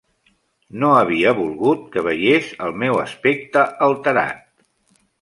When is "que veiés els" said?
1.97-2.83